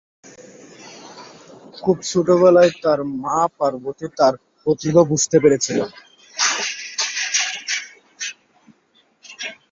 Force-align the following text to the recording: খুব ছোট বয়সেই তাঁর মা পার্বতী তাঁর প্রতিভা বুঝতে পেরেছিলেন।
খুব 1.83 1.97
ছোট 2.09 2.27
বয়সেই 2.41 2.71
তাঁর 2.83 2.99
মা 3.23 3.39
পার্বতী 3.57 4.07
তাঁর 4.17 4.33
প্রতিভা 4.61 5.01
বুঝতে 5.03 5.37
পেরেছিলেন। 5.39 5.87